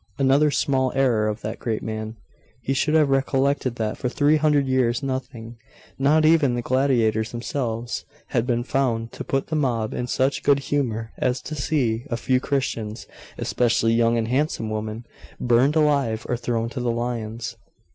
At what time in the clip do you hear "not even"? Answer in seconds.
5.99-6.55